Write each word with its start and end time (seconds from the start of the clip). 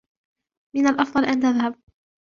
من 0.75 0.87
الأفضل 0.87 1.25
أن 1.25 1.39
تذهب. 1.39 1.75